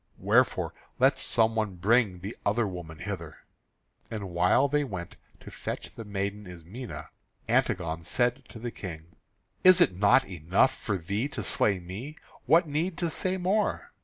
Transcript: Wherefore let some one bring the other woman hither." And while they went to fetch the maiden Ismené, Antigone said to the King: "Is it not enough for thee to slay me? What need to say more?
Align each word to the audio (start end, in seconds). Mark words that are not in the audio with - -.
Wherefore 0.17 0.73
let 0.97 1.19
some 1.19 1.55
one 1.55 1.75
bring 1.75 2.21
the 2.21 2.35
other 2.43 2.65
woman 2.67 2.97
hither." 2.97 3.37
And 4.09 4.31
while 4.31 4.67
they 4.67 4.83
went 4.83 5.15
to 5.41 5.51
fetch 5.51 5.93
the 5.93 6.03
maiden 6.03 6.45
Ismené, 6.47 7.07
Antigone 7.47 8.03
said 8.03 8.43
to 8.49 8.57
the 8.57 8.71
King: 8.71 9.15
"Is 9.63 9.79
it 9.79 9.95
not 9.95 10.25
enough 10.25 10.75
for 10.75 10.97
thee 10.97 11.27
to 11.27 11.43
slay 11.43 11.77
me? 11.77 12.17
What 12.47 12.67
need 12.67 12.97
to 12.97 13.11
say 13.11 13.37
more? 13.37 13.91